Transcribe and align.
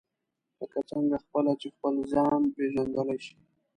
لکه 0.59 0.79
څنګه 0.91 1.15
خپله 1.23 1.51
چې 1.61 1.67
خپل 1.75 1.93
ځان 2.13 2.41
پېژندلای 2.55 3.19
شئ. 3.25 3.37